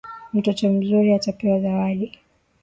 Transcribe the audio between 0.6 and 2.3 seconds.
mzuri atapewa zawadi.